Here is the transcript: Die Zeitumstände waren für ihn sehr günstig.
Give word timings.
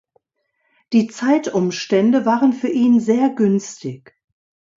Die 0.93 1.05
Zeitumstände 1.09 2.25
waren 2.25 2.53
für 2.53 2.69
ihn 2.69 2.99
sehr 2.99 3.29
günstig. 3.35 4.15